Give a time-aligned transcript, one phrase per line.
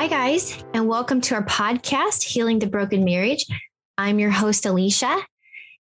[0.00, 3.44] Hi, guys, and welcome to our podcast, Healing the Broken Marriage.
[3.98, 5.14] I'm your host, Elisha.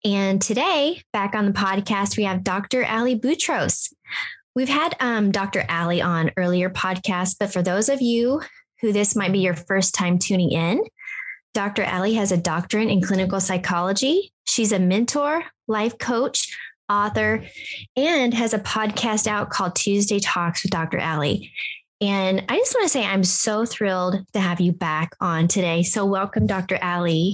[0.06, 2.82] And today, back on the podcast, we have Dr.
[2.82, 3.92] Ally Butrous.
[4.54, 5.66] We've had um, Dr.
[5.68, 8.40] Ally on earlier podcasts, but for those of you
[8.80, 10.82] who this might be your first time tuning in,
[11.52, 11.82] Dr.
[11.82, 14.32] Ally has a doctorate in clinical psychology.
[14.44, 16.56] She's a mentor, life coach,
[16.88, 17.44] author,
[17.98, 20.96] and has a podcast out called Tuesday Talks with Dr.
[20.96, 21.50] Ally.
[22.00, 25.82] And I just want to say I'm so thrilled to have you back on today.
[25.82, 26.78] So, welcome, Dr.
[26.80, 27.32] Ally.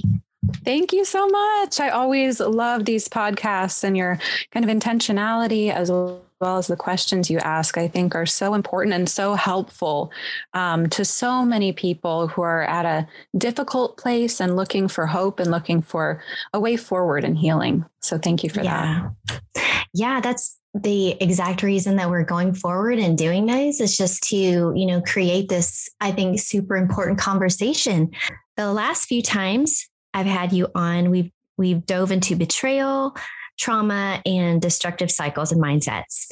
[0.63, 1.79] Thank you so much.
[1.79, 4.19] I always love these podcasts and your
[4.51, 8.93] kind of intentionality as well as the questions you ask, I think are so important
[8.93, 10.11] and so helpful
[10.53, 15.39] um, to so many people who are at a difficult place and looking for hope
[15.39, 16.21] and looking for
[16.53, 17.85] a way forward and healing.
[18.01, 19.11] So thank you for yeah.
[19.55, 19.82] that.
[19.93, 24.37] Yeah, that's the exact reason that we're going forward and doing this is just to,
[24.75, 28.11] you know, create this, I think, super important conversation.
[28.57, 33.15] The last few times I've had you on, we've we've dove into betrayal,
[33.59, 36.25] trauma, and destructive cycles and mindsets.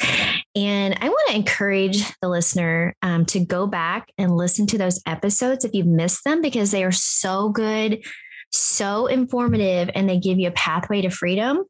[0.55, 4.99] And I want to encourage the listener um, to go back and listen to those
[5.05, 8.03] episodes if you've missed them because they are so good,
[8.49, 11.63] so informative, and they give you a pathway to freedom.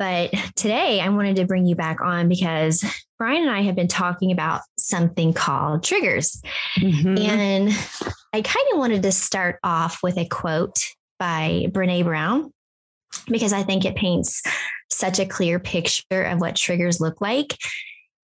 [0.00, 2.82] But today I wanted to bring you back on because
[3.18, 6.40] Brian and I have been talking about something called triggers.
[6.78, 7.18] Mm-hmm.
[7.18, 7.68] And
[8.32, 10.78] I kind of wanted to start off with a quote
[11.18, 12.50] by Brene Brown
[13.26, 14.42] because I think it paints
[14.88, 17.58] such a clear picture of what triggers look like.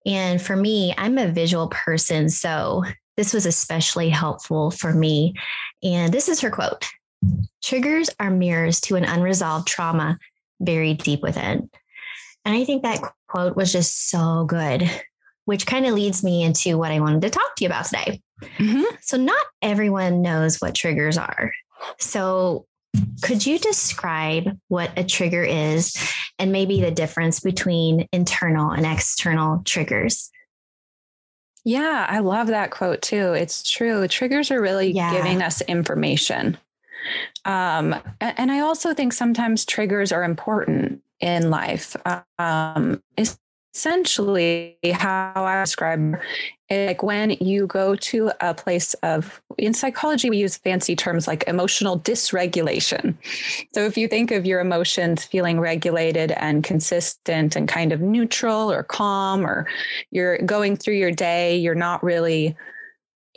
[0.03, 2.29] And for me, I'm a visual person.
[2.29, 2.85] So
[3.17, 5.35] this was especially helpful for me.
[5.83, 6.87] And this is her quote
[7.63, 10.17] Triggers are mirrors to an unresolved trauma
[10.59, 11.69] buried deep within.
[12.45, 14.89] And I think that quote was just so good,
[15.45, 18.21] which kind of leads me into what I wanted to talk to you about today.
[18.41, 18.83] Mm-hmm.
[19.01, 21.51] So, not everyone knows what triggers are.
[21.99, 22.65] So,
[23.21, 25.95] could you describe what a trigger is
[26.39, 30.31] and maybe the difference between internal and external triggers?
[31.65, 33.33] Yeah, I love that quote too.
[33.33, 34.07] It's true.
[34.07, 35.11] Triggers are really yeah.
[35.11, 36.57] giving us information.
[37.45, 41.95] Um, and I also think sometimes triggers are important in life.
[42.37, 46.19] Um, essentially, how I describe
[46.69, 51.27] it, like when you go to a place of, in psychology, we use fancy terms
[51.27, 53.15] like emotional dysregulation.
[53.73, 58.71] So if you think of your emotions feeling regulated and consistent and kind of neutral
[58.71, 59.67] or calm, or
[60.11, 62.55] you're going through your day, you're not really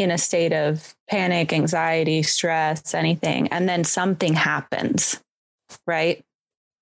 [0.00, 5.21] in a state of panic, anxiety, stress, anything, and then something happens,
[5.87, 6.25] right?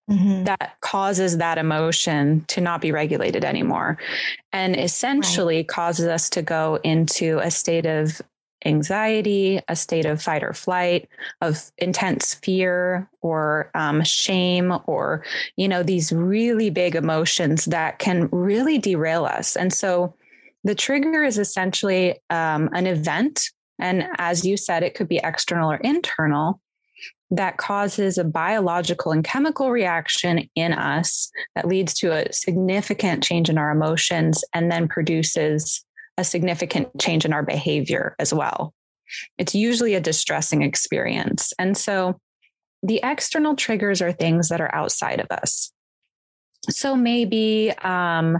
[0.09, 0.45] Mm-hmm.
[0.45, 3.99] That causes that emotion to not be regulated anymore.
[4.53, 5.69] And essentially right.
[5.69, 8.23] causes us to go into a state of
[8.65, 11.09] anxiety, a state of fight or flight,
[11.41, 15.25] of intense fear or um, shame, or,
[15.57, 19.57] you know, these really big emotions that can really derail us.
[19.57, 20.15] And so
[20.65, 23.43] the trigger is essentially um, an event.
[23.79, 26.61] And as you said, it could be external or internal
[27.31, 33.51] that causes a biological and chemical reaction in us that leads to a significant change
[33.51, 35.85] in our emotions and then produces
[36.17, 38.73] a significant change in our behavior as well.
[39.37, 41.53] It's usually a distressing experience.
[41.59, 42.19] And so
[42.83, 45.73] the external triggers are things that are outside of us.
[46.71, 48.39] So maybe um,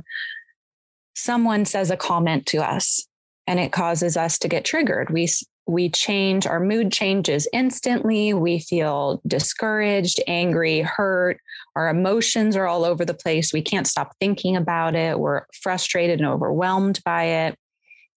[1.19, 3.05] someone says a comment to us
[3.49, 5.11] and it causes us to get triggered.
[5.11, 5.29] We
[5.67, 8.33] we change our mood changes instantly.
[8.33, 11.41] We feel discouraged, angry, hurt.
[11.77, 13.53] Our emotions are all over the place.
[13.53, 15.19] We can't stop thinking about it.
[15.19, 17.59] We're frustrated and overwhelmed by it.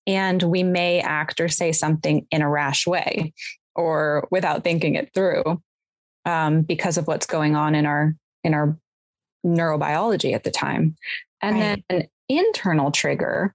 [0.08, 3.34] And we may act or say something in a rash way
[3.76, 5.62] or without thinking it through
[6.26, 8.78] um, because of what's going on in our in our
[9.46, 10.96] neurobiology at the time.
[11.42, 11.84] And right.
[11.90, 13.54] then internal trigger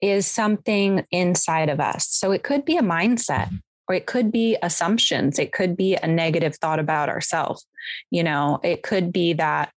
[0.00, 2.08] is something inside of us.
[2.08, 3.50] So it could be a mindset
[3.88, 5.38] or it could be assumptions.
[5.38, 7.66] It could be a negative thought about ourselves.
[8.10, 9.72] You know, it could be that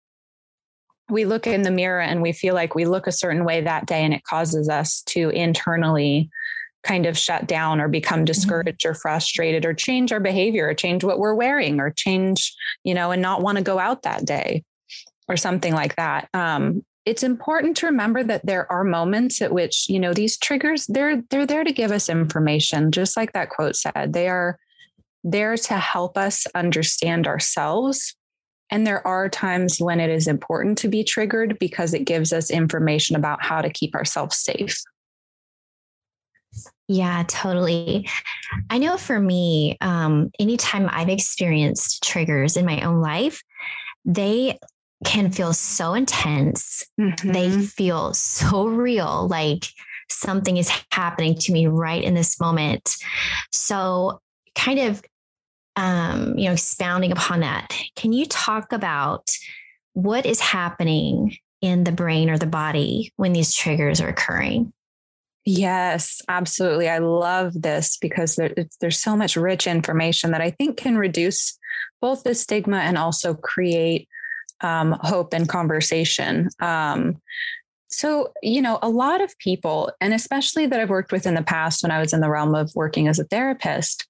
[1.09, 3.85] we look in the mirror and we feel like we look a certain way that
[3.85, 6.29] day and it causes us to internally
[6.83, 8.25] kind of shut down or become mm-hmm.
[8.25, 8.91] discouraged mm-hmm.
[8.91, 13.11] or frustrated or change our behavior or change what we're wearing or change, you know,
[13.11, 14.63] and not want to go out that day
[15.27, 16.29] or something like that.
[16.33, 20.85] Um, it's important to remember that there are moments at which you know these triggers
[20.87, 24.57] they're they're there to give us information just like that quote said they are
[25.23, 28.15] there to help us understand ourselves
[28.71, 32.51] and there are times when it is important to be triggered because it gives us
[32.51, 34.81] information about how to keep ourselves safe
[36.87, 38.09] Yeah, totally.
[38.71, 43.43] I know for me, um, anytime I've experienced triggers in my own life,
[44.05, 44.57] they
[45.05, 46.85] can feel so intense.
[46.99, 47.31] Mm-hmm.
[47.31, 49.65] They feel so real, like
[50.09, 52.95] something is happening to me right in this moment.
[53.51, 54.19] So,
[54.55, 55.01] kind of,
[55.75, 59.29] um, you know, expounding upon that, can you talk about
[59.93, 64.73] what is happening in the brain or the body when these triggers are occurring?
[65.45, 66.89] Yes, absolutely.
[66.89, 71.57] I love this because there, there's so much rich information that I think can reduce
[72.01, 74.07] both the stigma and also create
[74.61, 76.49] um, hope and conversation.
[76.59, 77.21] Um,
[77.87, 81.41] so, you know, a lot of people, and especially that I've worked with in the
[81.41, 84.07] past when I was in the realm of working as a therapist,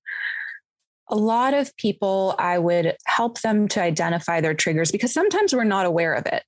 [1.08, 5.64] a lot of people, I would help them to identify their triggers because sometimes we're
[5.64, 6.44] not aware of it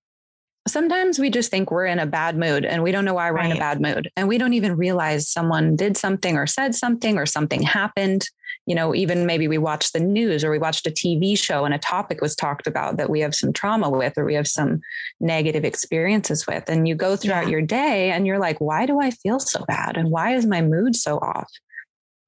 [0.67, 3.37] sometimes we just think we're in a bad mood and we don't know why we're
[3.37, 3.51] right.
[3.51, 4.11] in a bad mood.
[4.15, 8.27] And we don't even realize someone did something or said something or something happened.
[8.67, 11.73] You know, even maybe we watched the news or we watched a TV show and
[11.73, 14.81] a topic was talked about that we have some trauma with or we have some
[15.19, 16.69] negative experiences with.
[16.69, 17.51] And you go throughout yeah.
[17.51, 19.97] your day and you're like, why do I feel so bad?
[19.97, 21.51] And why is my mood so off?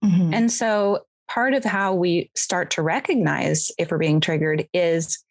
[0.03, 0.33] Mm-hmm.
[0.33, 5.23] And so part of how we start to recognize if we're being triggered is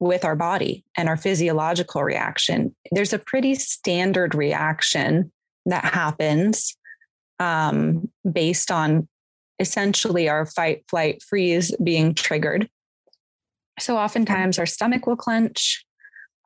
[0.00, 2.74] with our body and our physiological reaction.
[2.90, 5.32] There's a pretty standard reaction
[5.66, 6.76] that happens
[7.38, 9.08] um, based on
[9.58, 12.68] essentially our fight, flight, freeze being triggered.
[13.78, 15.84] So oftentimes our stomach will clench.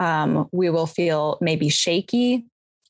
[0.00, 2.46] Um, we will feel maybe shaky.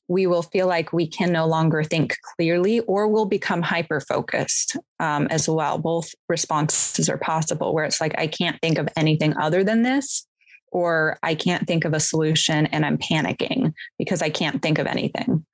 [0.07, 4.75] We will feel like we can no longer think clearly, or we'll become hyper focused
[4.99, 5.77] um, as well.
[5.77, 10.25] Both responses are possible, where it's like, I can't think of anything other than this
[10.71, 14.87] or I can't think of a solution and I'm panicking because I can't think of
[14.87, 15.45] anything.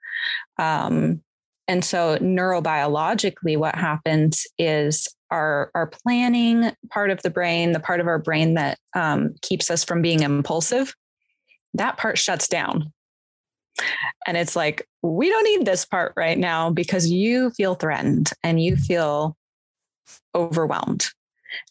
[0.57, 1.21] Um,
[1.67, 7.99] and so neurobiologically, what happens is our our planning part of the brain, the part
[7.99, 10.93] of our brain that um, keeps us from being impulsive,
[11.73, 12.91] that part shuts down.
[14.27, 18.61] And it's like, we don't need this part right now because you feel threatened and
[18.61, 19.35] you feel
[20.33, 21.07] overwhelmed.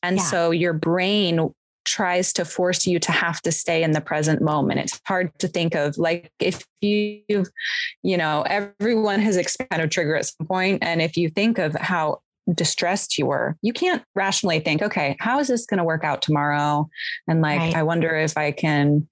[0.03, 0.23] And yeah.
[0.23, 1.55] so your brain
[1.85, 4.81] tries to force you to have to stay in the present moment.
[4.81, 7.45] It's hard to think of like if you,
[8.03, 11.75] you know, everyone has experienced a trigger at some point, and if you think of
[11.75, 12.21] how
[12.53, 16.21] distressed you were, you can't rationally think, okay, how is this going to work out
[16.21, 16.89] tomorrow?
[17.27, 17.77] And like, right.
[17.77, 19.09] I wonder if I can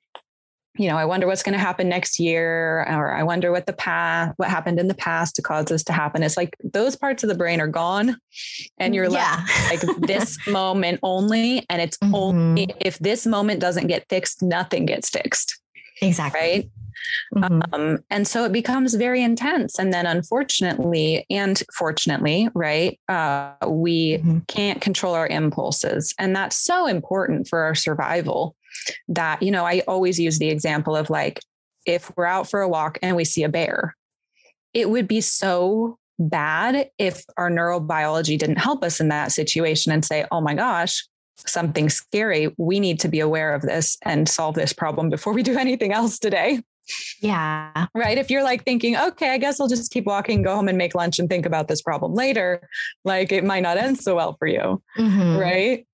[0.79, 3.75] you know, I wonder what's going to happen next year, or I wonder what the
[3.75, 6.23] past, what happened in the past to cause this to happen.
[6.23, 8.17] It's like those parts of the brain are gone,
[8.79, 9.45] and you're yeah.
[9.47, 11.67] left like this moment only.
[11.69, 12.15] And it's mm-hmm.
[12.15, 15.61] only if this moment doesn't get fixed, nothing gets fixed.
[16.01, 16.41] Exactly.
[16.41, 16.71] Right.
[17.35, 17.75] Mm-hmm.
[17.75, 19.79] Um, and so it becomes very intense.
[19.79, 24.39] And then, unfortunately, and fortunately, right, uh, we mm-hmm.
[24.49, 26.15] can't control our impulses.
[26.19, 28.57] And that's so important for our survival
[29.09, 31.41] that, you know, I always use the example of like,
[31.87, 33.97] if we're out for a walk and we see a bear,
[34.73, 40.05] it would be so bad if our neurobiology didn't help us in that situation and
[40.05, 42.55] say, oh my gosh, something scary.
[42.57, 45.93] We need to be aware of this and solve this problem before we do anything
[45.93, 46.63] else today.
[47.21, 47.87] Yeah.
[47.95, 48.19] Right.
[48.19, 50.95] If you're like thinking, okay, I guess I'll just keep walking, go home and make
[50.95, 52.69] lunch and think about this problem later,
[53.05, 54.83] like it might not end so well for you.
[54.99, 55.37] Mm-hmm.
[55.39, 55.87] Right.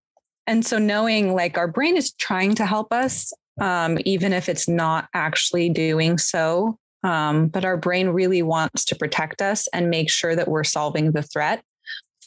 [0.49, 4.67] And so knowing like our brain is trying to help us, um, even if it's
[4.67, 6.79] not actually doing so.
[7.05, 11.13] Um, but our brain really wants to protect us and make sure that we're solving
[11.13, 11.63] the threat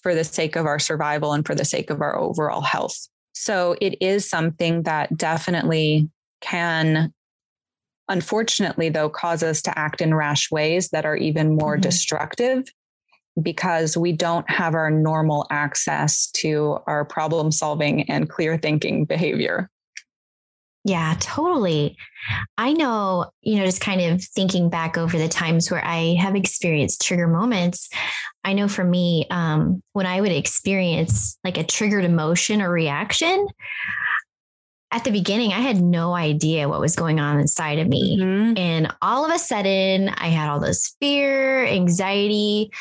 [0.04, 2.96] for the sake of our survival and for the sake of our overall health.
[3.34, 6.08] So it is something that definitely
[6.42, 7.12] can,
[8.08, 11.82] unfortunately, though, cause us to act in rash ways that are even more mm-hmm.
[11.82, 12.66] destructive
[13.42, 19.70] because we don't have our normal access to our problem solving and clear thinking behavior.
[20.84, 21.96] Yeah, totally.
[22.58, 26.36] I know, you know, just kind of thinking back over the times where I have
[26.36, 27.90] experienced trigger moments.
[28.44, 33.48] I know for me, um, when I would experience like a triggered emotion or reaction,
[34.92, 38.20] at the beginning, I had no idea what was going on inside of me.
[38.20, 38.58] Mm-hmm.
[38.58, 42.72] And all of a sudden, I had all this fear, anxiety,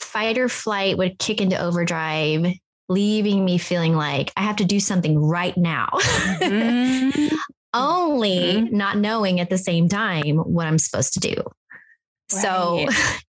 [0.00, 2.46] fight or flight would kick into overdrive,
[2.88, 5.88] leaving me feeling like I have to do something right now.
[6.38, 7.36] Mm-hmm.
[7.74, 8.76] Only mm-hmm.
[8.76, 11.34] not knowing at the same time what I'm supposed to do.
[11.34, 11.44] Right.
[12.30, 12.86] So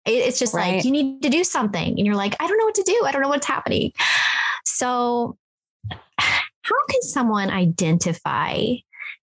[0.06, 0.76] it's just right.
[0.76, 1.98] like you need to do something.
[1.98, 3.04] And you're like, I don't know what to do.
[3.06, 3.92] I don't know what's happening.
[4.66, 5.38] So,
[5.90, 8.64] how can someone identify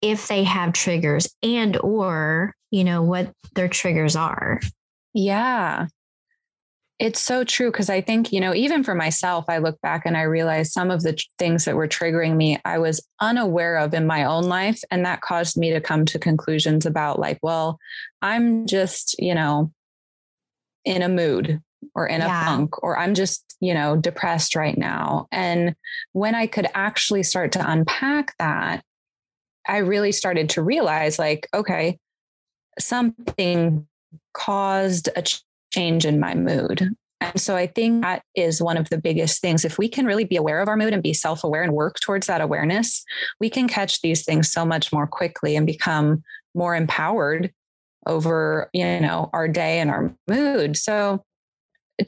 [0.02, 4.60] if they have triggers and or you know what their triggers are
[5.14, 5.86] yeah
[7.00, 10.18] It's so true because I think, you know, even for myself, I look back and
[10.18, 14.06] I realize some of the things that were triggering me, I was unaware of in
[14.06, 14.82] my own life.
[14.90, 17.78] And that caused me to come to conclusions about, like, well,
[18.20, 19.72] I'm just, you know,
[20.84, 21.62] in a mood
[21.94, 22.42] or in yeah.
[22.42, 25.26] a funk, or I'm just, you know, depressed right now.
[25.32, 25.74] And
[26.12, 28.84] when I could actually start to unpack that,
[29.66, 31.98] I really started to realize, like, okay,
[32.78, 33.86] something
[34.34, 35.22] caused a
[35.72, 36.94] change in my mood.
[37.20, 39.64] And so I think that is one of the biggest things.
[39.64, 42.00] If we can really be aware of our mood and be self aware and work
[42.00, 43.04] towards that awareness,
[43.40, 46.22] we can catch these things so much more quickly and become
[46.54, 47.52] more empowered
[48.06, 50.76] over, you know, our day and our mood.
[50.76, 51.22] So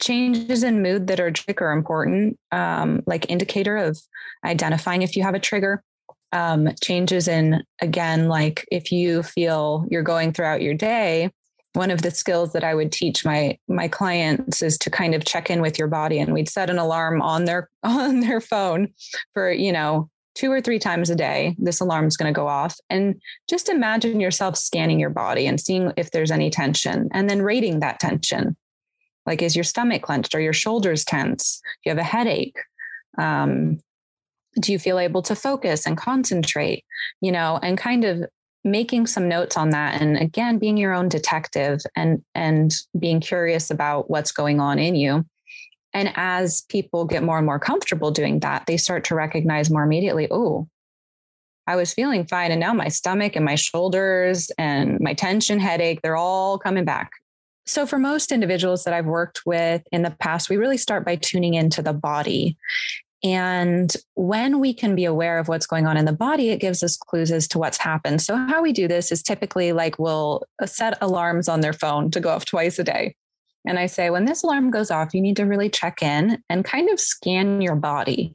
[0.00, 4.00] changes in mood that are trigger important, um, like indicator of
[4.44, 5.82] identifying if you have a trigger.
[6.34, 11.30] Um, changes in again, like if you feel you're going throughout your day,
[11.74, 15.24] one of the skills that I would teach my my clients is to kind of
[15.24, 16.18] check in with your body.
[16.18, 18.88] And we'd set an alarm on their on their phone
[19.34, 22.48] for you know two or three times a day this alarm is going to go
[22.48, 22.76] off.
[22.90, 27.42] And just imagine yourself scanning your body and seeing if there's any tension and then
[27.42, 28.56] rating that tension.
[29.26, 30.34] Like is your stomach clenched?
[30.34, 31.60] Or your shoulders tense?
[31.62, 32.58] Do you have a headache?
[33.18, 33.78] Um,
[34.60, 36.84] do you feel able to focus and concentrate?
[37.22, 38.24] You know and kind of
[38.64, 43.70] making some notes on that and again being your own detective and and being curious
[43.70, 45.24] about what's going on in you.
[45.94, 49.82] And as people get more and more comfortable doing that they start to recognize more
[49.82, 50.68] immediately oh
[51.66, 56.00] i was feeling fine and now my stomach and my shoulders and my tension headache
[56.02, 57.10] they're all coming back.
[57.64, 61.16] So, for most individuals that I've worked with in the past, we really start by
[61.16, 62.56] tuning into the body
[63.24, 66.82] and when we can be aware of what's going on in the body, it gives
[66.82, 68.20] us clues as to what's happened.
[68.20, 72.10] So, how we do this is typically like we'll uh, set alarms on their phone
[72.10, 73.14] to go off twice a day.
[73.64, 76.64] And I say, when this alarm goes off, you need to really check in and
[76.64, 78.34] kind of scan your body.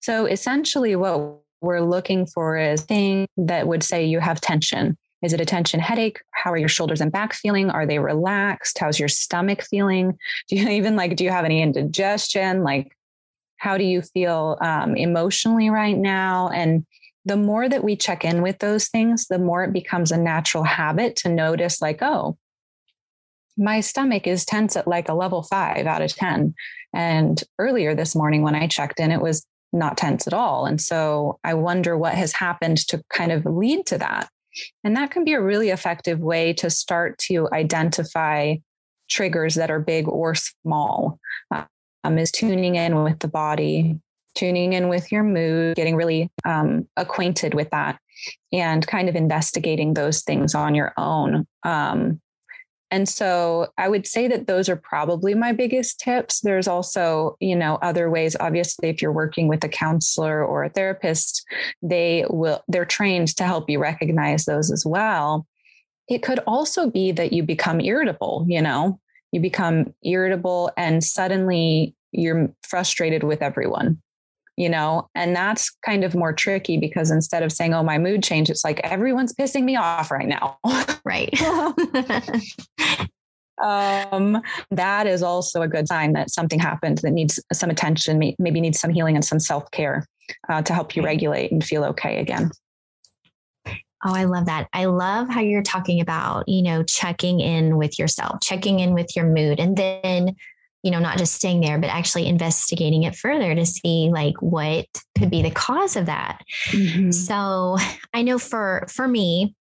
[0.00, 4.96] So, essentially, what we're looking for is thing that would say you have tension.
[5.22, 6.20] Is it a tension headache?
[6.30, 7.70] How are your shoulders and back feeling?
[7.70, 8.78] Are they relaxed?
[8.78, 10.16] How's your stomach feeling?
[10.48, 12.62] Do you even like, do you have any indigestion?
[12.62, 12.95] Like,
[13.58, 16.48] how do you feel um, emotionally right now?
[16.48, 16.86] And
[17.24, 20.64] the more that we check in with those things, the more it becomes a natural
[20.64, 22.38] habit to notice, like, oh,
[23.56, 26.54] my stomach is tense at like a level five out of 10.
[26.94, 30.66] And earlier this morning, when I checked in, it was not tense at all.
[30.66, 34.28] And so I wonder what has happened to kind of lead to that.
[34.84, 38.56] And that can be a really effective way to start to identify
[39.08, 41.18] triggers that are big or small.
[42.06, 43.98] Um, is tuning in with the body,
[44.36, 47.98] tuning in with your mood, getting really um, acquainted with that,
[48.52, 51.48] and kind of investigating those things on your own.
[51.64, 52.20] Um,
[52.92, 56.42] and so I would say that those are probably my biggest tips.
[56.42, 58.36] There's also, you know, other ways.
[58.38, 61.44] Obviously, if you're working with a counselor or a therapist,
[61.82, 65.44] they will, they're trained to help you recognize those as well.
[66.08, 69.00] It could also be that you become irritable, you know,
[69.32, 74.00] you become irritable and suddenly you're frustrated with everyone
[74.58, 75.06] you know?
[75.14, 78.64] And that's kind of more tricky because instead of saying oh my mood changed it's
[78.64, 80.58] like everyone's pissing me off right now.
[81.04, 81.30] Right.
[83.62, 88.60] Um, that is also a good sign that something happened that needs some attention maybe
[88.60, 90.04] needs some healing and some self-care
[90.50, 92.50] uh, to help you regulate and feel okay again
[94.06, 94.68] Oh, I love that.
[94.72, 99.16] I love how you're talking about, you know, checking in with yourself, checking in with
[99.16, 100.36] your mood, and then
[100.82, 104.86] you know, not just staying there, but actually investigating it further to see like what
[105.18, 106.42] could be the cause of that.
[106.68, 107.10] Mm-hmm.
[107.10, 107.76] So
[108.14, 109.56] I know for for me,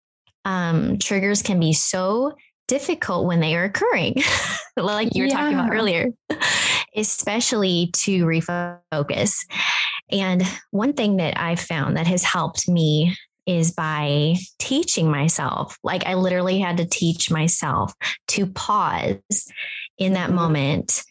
[0.45, 2.35] um, triggers can be so
[2.69, 4.17] difficult when they are occurring,
[4.77, 5.35] like you were yeah.
[5.35, 6.11] talking about earlier,
[6.95, 9.47] especially to refocus.
[10.11, 15.79] And one thing that I've found that has helped me is by teaching myself.
[15.83, 17.93] Like I literally had to teach myself
[18.29, 19.19] to pause
[19.99, 20.37] in that mm-hmm.
[20.37, 21.05] moment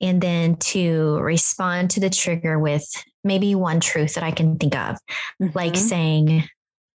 [0.00, 2.84] and then to respond to the trigger with
[3.22, 4.96] maybe one truth that I can think of,
[5.40, 5.48] mm-hmm.
[5.54, 6.44] like saying,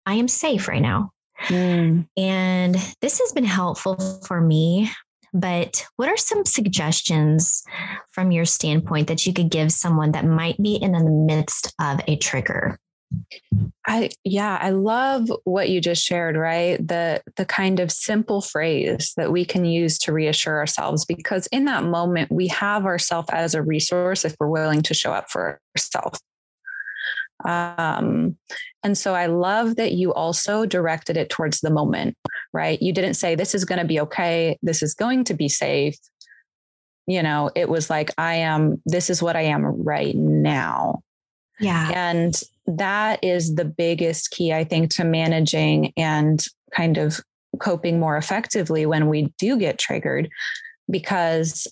[0.06, 1.12] I am safe right now.
[1.48, 2.08] Mm.
[2.18, 4.92] And this has been helpful for me.
[5.34, 7.64] But what are some suggestions
[8.12, 12.00] from your standpoint that you could give someone that might be in the midst of
[12.08, 12.80] a trigger?
[13.88, 16.78] I yeah, I love what you just shared, right?
[16.86, 21.66] The the kind of simple phrase that we can use to reassure ourselves because in
[21.66, 25.60] that moment we have ourselves as a resource if we're willing to show up for
[25.78, 26.20] ourselves.
[27.44, 28.38] Um,
[28.84, 32.18] and so I love that you also directed it towards the moment,
[32.54, 32.82] right?
[32.82, 35.98] You didn't say this is going to be okay, this is going to be safe.
[37.08, 41.02] you know, it was like, I am, this is what I am right now.
[41.60, 41.92] Yeah.
[41.94, 46.44] And that is the biggest key, I think, to managing and
[46.74, 47.20] kind of
[47.60, 50.30] coping more effectively when we do get triggered.
[50.90, 51.68] Because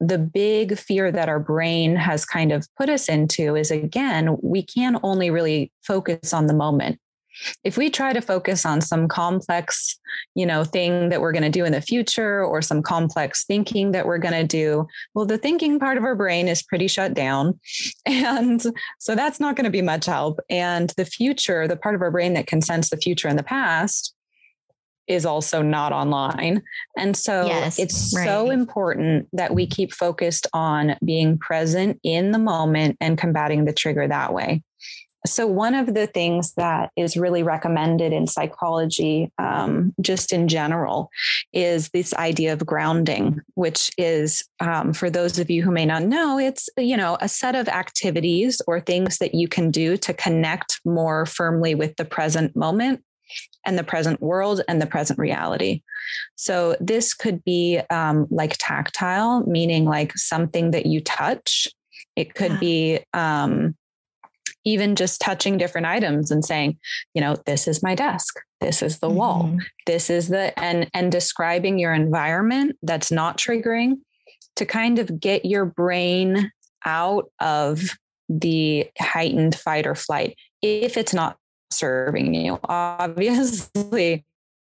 [0.00, 4.62] the big fear that our brain has kind of put us into is again, we
[4.62, 6.98] can only really focus on the moment
[7.64, 9.98] if we try to focus on some complex
[10.34, 13.92] you know thing that we're going to do in the future or some complex thinking
[13.92, 17.14] that we're going to do well the thinking part of our brain is pretty shut
[17.14, 17.58] down
[18.06, 18.64] and
[18.98, 22.10] so that's not going to be much help and the future the part of our
[22.10, 24.14] brain that can sense the future and the past
[25.08, 26.62] is also not online.
[26.96, 28.24] And so yes, it's right.
[28.24, 33.72] so important that we keep focused on being present in the moment and combating the
[33.72, 34.62] trigger that way.
[35.24, 41.10] So, one of the things that is really recommended in psychology, um, just in general,
[41.52, 46.02] is this idea of grounding, which is, um, for those of you who may not
[46.02, 50.12] know, it's you know a set of activities or things that you can do to
[50.12, 53.04] connect more firmly with the present moment
[53.64, 55.82] and the present world and the present reality.
[56.34, 61.68] So, this could be um, like tactile, meaning like something that you touch.
[62.16, 62.58] It could yeah.
[62.58, 63.76] be um,
[64.64, 66.78] even just touching different items and saying
[67.14, 68.38] you know this is my desk.
[68.60, 69.16] This is the mm-hmm.
[69.16, 73.96] wall this is the and and describing your environment that's not triggering
[74.56, 76.50] to kind of get your brain
[76.84, 77.96] out of
[78.28, 81.36] the heightened fight or flight if it's not
[81.72, 84.24] serving you obviously.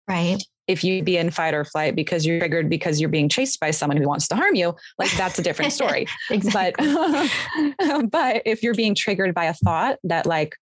[0.08, 3.60] Right if you be in fight or flight because you're triggered because you're being chased
[3.60, 6.06] by someone who wants to harm you, like that's a different story.
[6.52, 6.74] But
[8.10, 10.56] but if you're being triggered by a thought that like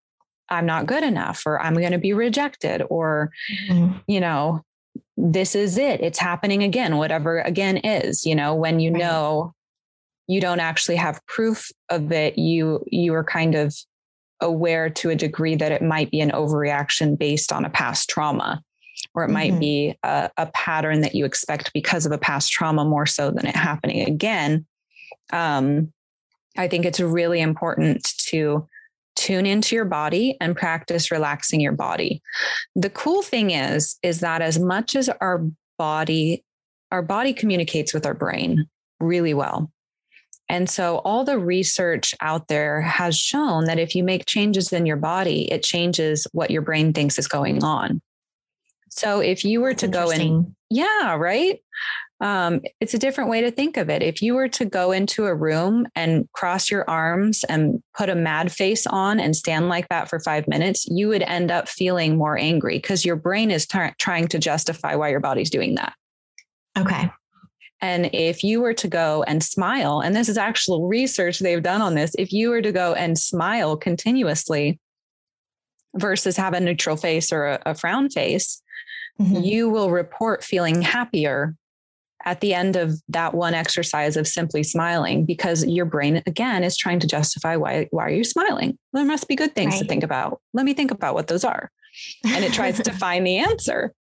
[0.49, 3.31] I'm not good enough or I'm going to be rejected or
[3.69, 3.99] mm-hmm.
[4.07, 4.65] you know
[5.17, 9.01] this is it it's happening again whatever again is you know when you right.
[9.01, 9.55] know
[10.27, 13.75] you don't actually have proof of it you you are kind of
[14.41, 18.63] aware to a degree that it might be an overreaction based on a past trauma
[19.15, 19.35] or it mm-hmm.
[19.35, 23.31] might be a, a, pattern that you expect because of a past trauma more so
[23.31, 24.67] than it happening again.
[25.33, 25.93] Um,
[26.57, 28.69] I think it's really important to
[29.15, 32.23] tune into your body and practice relaxing your body.
[32.75, 35.45] The cool thing is, is that as much as our
[35.79, 36.45] body,
[36.91, 38.67] our body communicates with our brain
[39.01, 39.71] really well.
[40.49, 44.85] And so all the research out there has shown that if you make changes in
[44.85, 48.03] your body, it changes what your brain thinks is going on.
[48.95, 51.61] So if you were to go in, yeah, right.
[52.21, 54.03] Um, it's a different way to think of it.
[54.03, 58.15] If you were to go into a room and cross your arms and put a
[58.15, 62.17] mad face on and stand like that for five minutes, you would end up feeling
[62.19, 65.95] more angry because your brain is t- trying to justify why your body's doing that.
[66.79, 67.11] Okay.
[67.81, 71.81] And if you were to go and smile, and this is actual research they've done
[71.81, 74.79] on this, if you were to go and smile continuously
[75.97, 78.62] versus have a neutral face or a, a frown face,
[79.21, 79.43] mm-hmm.
[79.43, 81.55] you will report feeling happier
[82.25, 86.77] at the end of that one exercise of simply smiling because your brain again is
[86.77, 88.79] trying to justify why why are you smiling?
[88.93, 89.83] There must be good things right.
[89.83, 90.41] to think about.
[90.53, 91.71] Let me think about what those are.
[92.25, 93.93] And it tries to find the answer.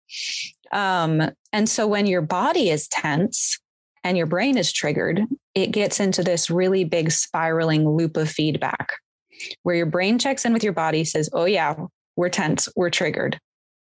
[0.72, 3.60] Um, and so when your body is tense
[4.04, 8.94] and your brain is triggered it gets into this really big spiraling loop of feedback
[9.64, 11.76] where your brain checks in with your body says oh yeah
[12.16, 13.40] we're tense we're triggered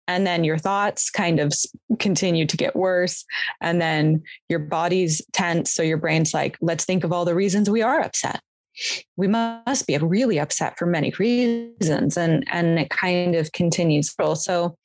[0.08, 1.54] and then your thoughts kind of
[2.00, 3.26] continue to get worse.
[3.62, 5.74] And then your body's tense.
[5.74, 8.42] So your brain's like let's think of all the reasons we are upset.
[9.16, 12.18] We must be really upset for many reasons.
[12.18, 14.14] And and it kind of continues.
[14.36, 14.78] So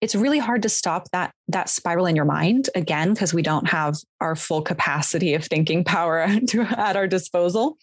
[0.00, 3.68] it's really hard to stop that that spiral in your mind again because we don't
[3.68, 7.76] have our full capacity of thinking power to, at our disposal.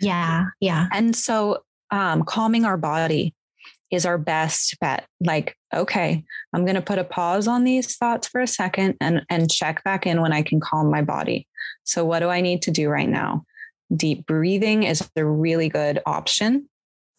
[0.00, 0.86] Yeah yeah.
[0.92, 3.34] And so um, calming our body
[3.94, 5.06] is our best bet.
[5.20, 9.22] Like, okay, I'm going to put a pause on these thoughts for a second and,
[9.30, 11.46] and check back in when I can calm my body.
[11.84, 13.44] So, what do I need to do right now?
[13.94, 16.68] Deep breathing is a really good option.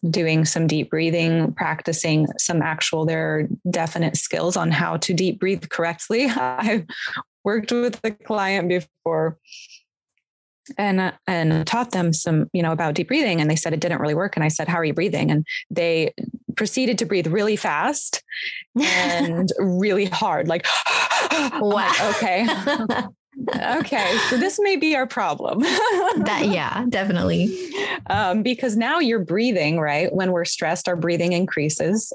[0.08, 5.40] Doing some deep breathing, practicing some actual, there are definite skills on how to deep
[5.40, 6.26] breathe correctly.
[6.36, 6.84] I've
[7.44, 9.38] worked with a client before
[10.78, 14.00] and and taught them some you know about deep breathing and they said it didn't
[14.00, 16.12] really work and i said how are you breathing and they
[16.56, 18.22] proceeded to breathe really fast
[18.80, 20.66] and really hard like
[21.30, 22.46] wow like, okay.
[23.54, 25.60] Okay so this may be our problem.
[25.60, 27.54] That yeah definitely.
[28.06, 30.10] Um, because now you're breathing right?
[30.12, 32.14] When we're stressed our breathing increases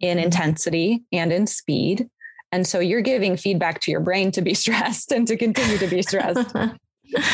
[0.00, 0.26] in mm-hmm.
[0.26, 2.08] intensity and in speed.
[2.52, 5.86] And so you're giving feedback to your brain to be stressed and to continue to
[5.86, 6.54] be stressed.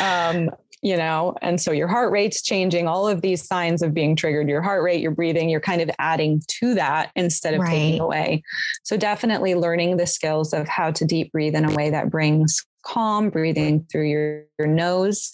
[0.01, 0.51] Um,
[0.83, 4.49] you know and so your heart rate's changing all of these signs of being triggered
[4.49, 7.71] your heart rate your breathing you're kind of adding to that instead of right.
[7.71, 8.43] taking away.
[8.85, 12.65] So definitely learning the skills of how to deep breathe in a way that brings
[12.85, 15.31] calm breathing through your, your nose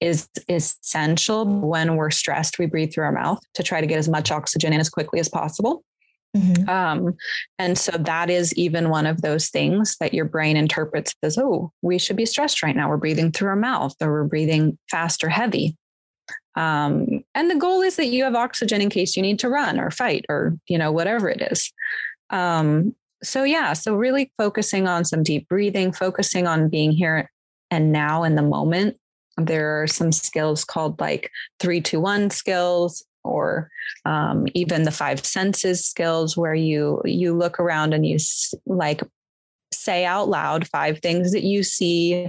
[0.00, 1.46] is essential.
[1.46, 4.72] When we're stressed we breathe through our mouth to try to get as much oxygen
[4.72, 5.84] in as quickly as possible
[6.36, 6.68] Mm-hmm.
[6.68, 7.14] Um,
[7.58, 11.72] and so that is even one of those things that your brain interprets as, oh,
[11.82, 12.88] we should be stressed right now.
[12.88, 15.76] We're breathing through our mouth or we're breathing fast or heavy.
[16.56, 19.78] Um, and the goal is that you have oxygen in case you need to run
[19.78, 21.70] or fight or, you know, whatever it is.
[22.30, 27.30] Um, so, yeah, so really focusing on some deep breathing, focusing on being here
[27.70, 28.96] and now in the moment.
[29.36, 33.70] There are some skills called like three, two, one skills, or
[34.04, 38.18] um, even the five senses skills where you you look around and you
[38.66, 39.02] like
[39.72, 42.28] say out loud five things that you see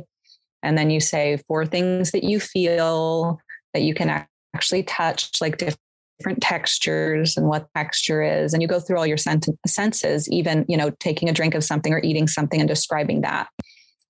[0.61, 3.39] and then you say four things that you feel
[3.73, 4.25] that you can
[4.55, 9.17] actually touch like different textures and what texture is and you go through all your
[9.17, 13.47] senses even you know taking a drink of something or eating something and describing that.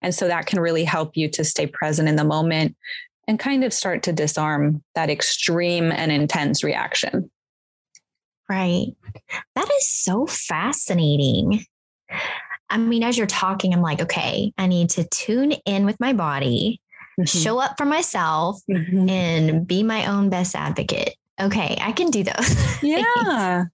[0.01, 2.75] And so that can really help you to stay present in the moment
[3.27, 7.31] and kind of start to disarm that extreme and intense reaction.
[8.49, 8.87] Right.
[9.55, 11.65] That is so fascinating.
[12.69, 16.13] I mean, as you're talking, I'm like, okay, I need to tune in with my
[16.13, 16.81] body,
[17.19, 17.25] mm-hmm.
[17.25, 19.09] show up for myself, mm-hmm.
[19.09, 21.15] and be my own best advocate.
[21.39, 22.55] Okay, I can do those.
[22.83, 23.65] Yeah.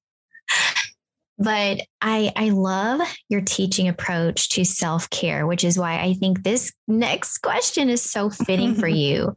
[1.40, 6.72] But I I love your teaching approach to self-care, which is why I think this
[6.88, 9.36] next question is so fitting for you.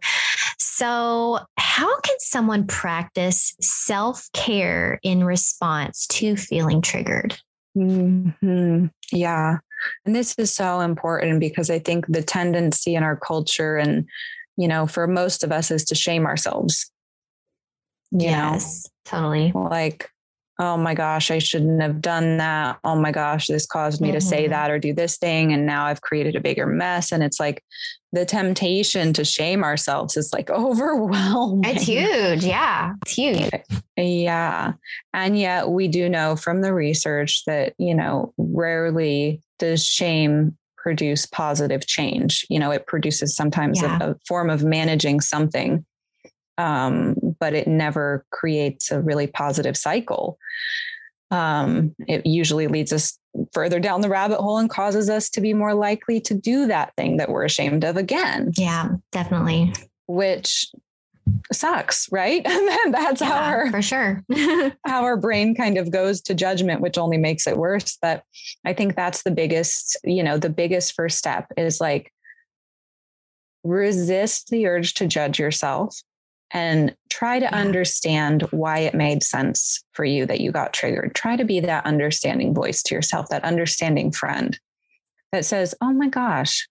[0.58, 7.38] So, how can someone practice self-care in response to feeling triggered?
[7.76, 8.86] Mm-hmm.
[9.12, 9.58] Yeah.
[10.04, 14.06] And this is so important because I think the tendency in our culture and
[14.56, 16.90] you know, for most of us is to shame ourselves.
[18.10, 18.90] yes, know?
[19.18, 19.52] totally.
[19.54, 20.10] Like
[20.58, 22.78] oh my gosh, I shouldn't have done that.
[22.84, 24.16] Oh my gosh, this caused me mm-hmm.
[24.16, 24.52] to say mm-hmm.
[24.52, 25.52] that or do this thing.
[25.52, 27.10] And now I've created a bigger mess.
[27.10, 27.64] And it's like
[28.12, 31.64] the temptation to shame ourselves is like overwhelming.
[31.64, 32.44] It's huge.
[32.44, 32.94] Yeah.
[33.02, 33.50] It's huge.
[33.96, 34.72] Yeah.
[35.14, 41.26] And yet we do know from the research that, you know, rarely does shame produce
[41.26, 42.44] positive change.
[42.50, 43.98] You know, it produces sometimes yeah.
[44.00, 45.84] a, a form of managing something
[46.58, 50.38] um, but it never creates a really positive cycle.
[51.32, 53.18] Um, it usually leads us
[53.52, 56.94] further down the rabbit hole and causes us to be more likely to do that
[56.94, 58.52] thing that we're ashamed of again.
[58.56, 59.72] Yeah, definitely.
[60.06, 60.70] Which
[61.52, 62.46] sucks, right?
[62.46, 64.22] And that's yeah, how our for sure
[64.86, 67.98] how our brain kind of goes to judgment, which only makes it worse.
[68.00, 68.22] But
[68.64, 72.12] I think that's the biggest, you know, the biggest first step is like
[73.64, 76.00] resist the urge to judge yourself
[76.52, 77.56] and try to yeah.
[77.56, 81.14] understand why it made sense for you that you got triggered.
[81.14, 84.58] Try to be that understanding voice to yourself, that understanding friend
[85.32, 86.68] that says, Oh my gosh,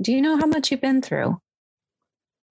[0.00, 1.38] do you know how much you've been through?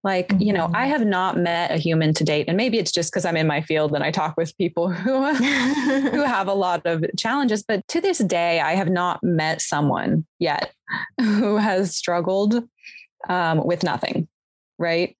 [0.04, 0.42] Like, mm-hmm.
[0.42, 0.90] you know, I mm-hmm.
[0.90, 3.62] have not met a human to date, and maybe it's just because I'm in my
[3.62, 7.64] field and I talk with people who who have a lot of challenges.
[7.66, 10.72] But to this day, I have not met someone yet
[11.20, 12.62] who has struggled
[13.28, 14.28] um, with nothing,
[14.78, 15.16] right?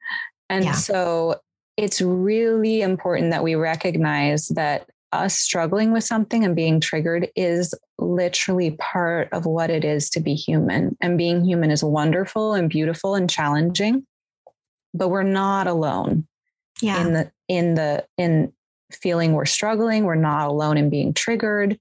[0.54, 0.72] And yeah.
[0.72, 1.40] so
[1.76, 7.74] it's really important that we recognize that us struggling with something and being triggered is
[7.98, 10.96] literally part of what it is to be human.
[11.00, 14.06] And being human is wonderful and beautiful and challenging,
[14.92, 16.24] but we're not alone.
[16.80, 17.04] Yeah.
[17.04, 18.52] In the in the in
[18.92, 21.80] feeling we're struggling, we're not alone in being triggered.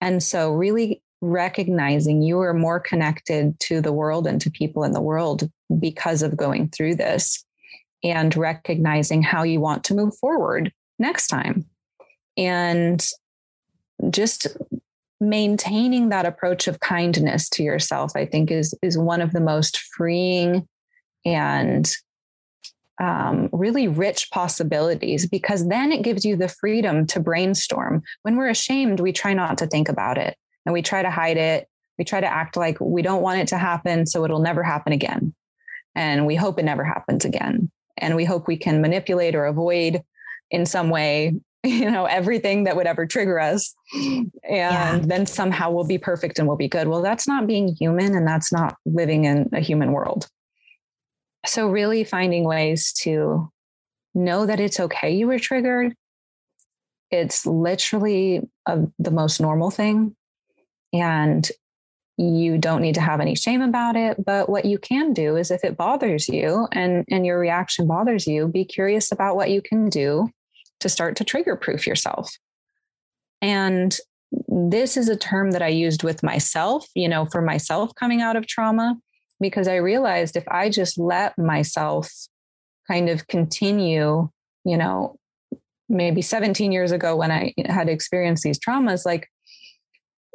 [0.00, 4.92] And so really recognizing you are more connected to the world and to people in
[4.92, 7.44] the world because of going through this
[8.02, 11.66] and recognizing how you want to move forward next time.
[12.36, 13.04] And
[14.10, 14.46] just
[15.20, 19.78] maintaining that approach of kindness to yourself, I think is is one of the most
[19.96, 20.68] freeing
[21.24, 21.90] and
[23.00, 28.02] um, really rich possibilities because then it gives you the freedom to brainstorm.
[28.22, 31.36] When we're ashamed, we try not to think about it and we try to hide
[31.36, 31.68] it.
[31.96, 34.92] We try to act like we don't want it to happen, so it'll never happen
[34.92, 35.34] again.
[35.96, 40.02] And we hope it never happens again and we hope we can manipulate or avoid
[40.50, 41.34] in some way
[41.64, 43.74] you know everything that would ever trigger us.
[43.92, 44.98] And yeah.
[45.02, 46.88] then somehow we'll be perfect and we'll be good.
[46.88, 50.28] Well that's not being human and that's not living in a human world.
[51.46, 53.50] So really finding ways to
[54.14, 55.94] know that it's okay you were triggered.
[57.10, 60.14] It's literally a, the most normal thing.
[60.92, 61.50] And
[62.18, 64.22] you don't need to have any shame about it.
[64.22, 68.26] But what you can do is if it bothers you and and your reaction bothers
[68.26, 70.28] you be curious about what you can do
[70.80, 72.30] to start to trigger proof yourself.
[73.40, 73.96] And
[74.48, 78.36] this is a term that i used with myself you know for myself coming out
[78.36, 78.96] of trauma
[79.40, 82.10] because i realized if i just let myself
[82.86, 84.28] kind of continue
[84.64, 85.16] you know
[85.88, 89.28] maybe 17 years ago when i had experienced these traumas like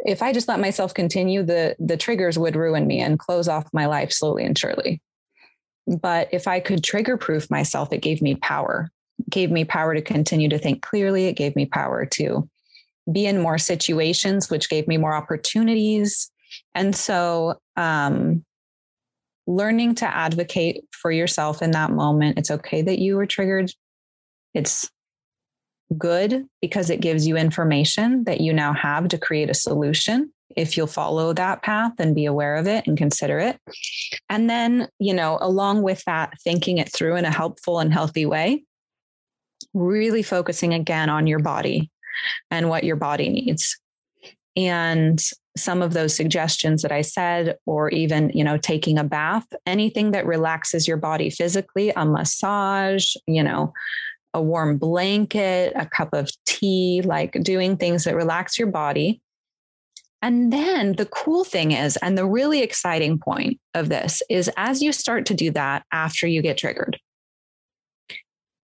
[0.06, 3.68] if I just let myself continue, the the triggers would ruin me and close off
[3.74, 5.02] my life slowly and surely.
[5.88, 8.90] But if I could trigger proof myself, it gave me power.
[9.20, 11.26] It gave me power to continue to think clearly.
[11.26, 12.50] It gave me power to
[13.12, 16.32] be in more situations, which gave me more opportunities.
[16.74, 18.46] And so, um,
[19.46, 23.72] learning to advocate for yourself in that moment, it's okay that you were triggered.
[24.54, 24.90] It's
[25.94, 30.78] good because it gives you information that you now have to create a solution if
[30.78, 33.60] you'll follow that path and be aware of it and consider it.
[34.30, 38.26] And then, you know, along with that, thinking it through in a helpful and healthy
[38.26, 38.64] way,
[39.74, 41.90] really focusing again on your body
[42.52, 43.80] and what your body needs.
[44.56, 45.22] And
[45.58, 50.12] some of those suggestions that I said, or even, you know, taking a bath, anything
[50.12, 53.74] that relaxes your body physically, a massage, you know,
[54.34, 59.22] a warm blanket, a cup of tea, like doing things that relax your body.
[60.22, 64.82] And then the cool thing is, and the really exciting point of this is as
[64.82, 66.98] you start to do that after you get triggered,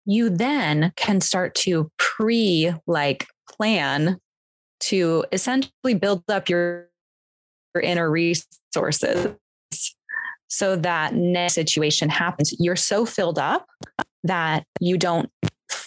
[0.06, 4.18] you then can start to pre like plan
[4.80, 6.90] to essentially build up your,
[7.76, 9.36] your inner resources
[10.48, 12.56] so that next situation happens.
[12.60, 13.68] You're so filled up
[14.24, 15.30] that you don't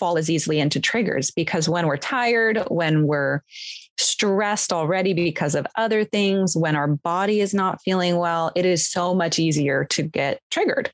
[0.02, 3.40] fall as easily into triggers because when we're tired, when we're
[3.98, 8.90] stressed already because of other things, when our body is not feeling well, it is
[8.90, 10.90] so much easier to get triggered.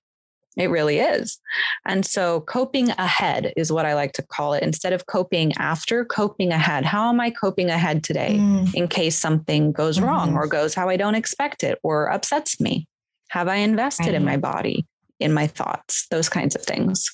[0.59, 1.39] It really is.
[1.87, 4.63] And so, coping ahead is what I like to call it.
[4.63, 6.85] Instead of coping after, coping ahead.
[6.85, 8.75] How am I coping ahead today mm.
[8.75, 10.07] in case something goes mm-hmm.
[10.07, 12.87] wrong or goes how I don't expect it or upsets me?
[13.31, 14.15] Have I invested right.
[14.17, 14.85] in my body,
[15.19, 17.11] in my thoughts, those kinds of things?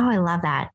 [0.00, 0.70] Oh, I love that.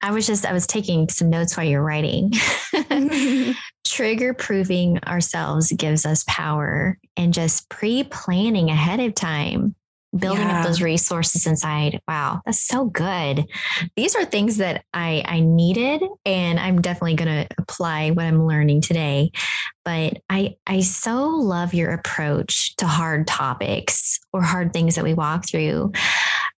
[0.00, 2.32] I was just, I was taking some notes while you're writing.
[3.84, 9.74] Trigger proving ourselves gives us power and just pre planning ahead of time
[10.16, 10.60] building yeah.
[10.60, 13.44] up those resources inside wow that's so good
[13.94, 18.46] these are things that i i needed and i'm definitely going to apply what i'm
[18.46, 19.30] learning today
[19.84, 25.12] but i i so love your approach to hard topics or hard things that we
[25.12, 25.92] walk through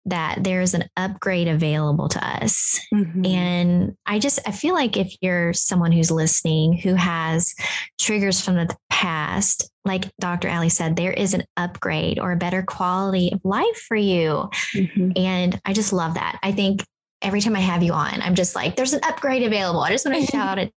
[0.07, 2.81] that there's an upgrade available to us.
[2.93, 3.27] Mm-hmm.
[3.27, 7.55] And I just, I feel like if you're someone who's listening who has
[8.01, 10.49] triggers from the past, like Dr.
[10.49, 14.49] Ally said, there is an upgrade or a better quality of life for you.
[14.75, 15.13] Mm-hmm.
[15.17, 16.39] And I just love that.
[16.43, 16.85] I think
[17.23, 19.81] every time I have you on, I'm just like, there's an upgrade available.
[19.81, 20.73] I just want to shout it.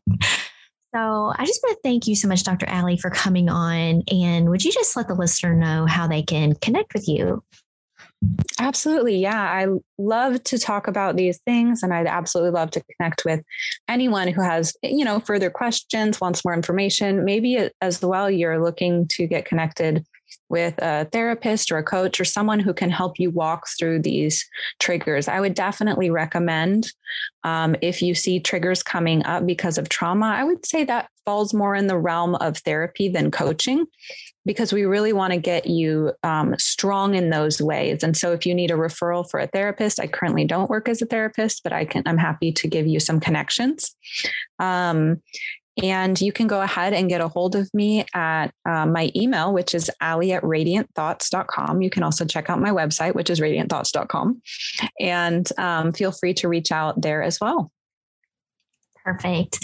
[0.96, 2.68] So I just want to thank you so much, Dr.
[2.68, 4.04] Ally, for coming on.
[4.12, 7.44] And would you just let the listener know how they can connect with you?
[8.60, 9.18] Absolutely.
[9.18, 9.42] Yeah.
[9.42, 13.42] I love to talk about these things and I'd absolutely love to connect with
[13.90, 17.26] anyone who has, eh, you know, further questions, wants more information.
[17.26, 20.06] Maybe eh, as well, you're looking to get connected
[20.50, 24.48] with a therapist or a coach or someone who can help you walk through these
[24.80, 25.28] triggers.
[25.28, 26.92] I would definitely recommend
[27.44, 31.54] um, if you see triggers coming up because of trauma, I would say that falls
[31.54, 33.86] more in the realm of therapy than coaching
[34.46, 38.04] because we really want to get you um, strong in those ways.
[38.04, 41.02] And so if you need a referral for a therapist, I currently don't work as
[41.02, 43.96] a therapist, but I can, I'm happy to give you some connections.
[44.60, 45.22] Um,
[45.82, 49.54] and you can go ahead and get a hold of me at uh, my email,
[49.54, 51.82] which is ali at radiantthoughts.com.
[51.82, 54.42] You can also check out my website, which is radiantthoughts.com.
[55.00, 57.72] And um, feel free to reach out there as well.
[59.04, 59.60] Perfect.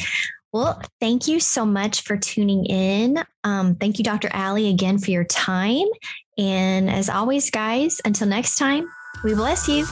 [0.52, 3.24] Well, thank you so much for tuning in.
[3.44, 4.30] Um, thank you, Dr.
[4.34, 5.86] Ally, again for your time.
[6.38, 8.90] And as always, guys, until next time,
[9.24, 9.86] we bless you.